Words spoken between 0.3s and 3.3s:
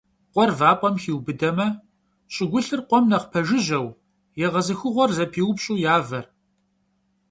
Khuer vap'em xiubıdeme, ş'ıgulhır khuem nexh